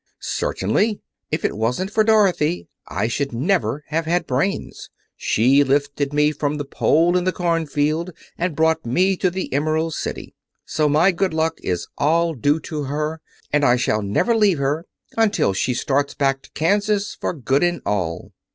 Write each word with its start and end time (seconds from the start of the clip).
"Certainly. 0.19 0.99
If 1.29 1.45
it 1.45 1.55
wasn't 1.55 1.91
for 1.91 2.03
Dorothy 2.03 2.67
I 2.87 3.07
should 3.07 3.31
never 3.33 3.83
have 3.89 4.07
had 4.07 4.25
brains. 4.25 4.89
She 5.15 5.63
lifted 5.63 6.11
me 6.11 6.31
from 6.31 6.57
the 6.57 6.65
pole 6.65 7.15
in 7.15 7.23
the 7.23 7.31
cornfield 7.31 8.09
and 8.35 8.55
brought 8.55 8.83
me 8.83 9.15
to 9.17 9.29
the 9.29 9.53
Emerald 9.53 9.93
City. 9.93 10.33
So 10.65 10.89
my 10.89 11.11
good 11.11 11.35
luck 11.35 11.59
is 11.61 11.85
all 11.99 12.33
due 12.33 12.59
to 12.61 12.85
her, 12.85 13.21
and 13.53 13.63
I 13.63 13.75
shall 13.75 14.01
never 14.01 14.35
leave 14.35 14.57
her 14.57 14.87
until 15.17 15.53
she 15.53 15.75
starts 15.75 16.15
back 16.15 16.41
to 16.41 16.51
Kansas 16.53 17.13
for 17.13 17.31
good 17.31 17.61
and 17.61 17.79
all." 17.85 18.31